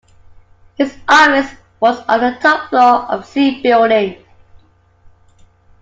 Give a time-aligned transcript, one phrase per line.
[0.77, 4.25] His office was on the top floor of C building.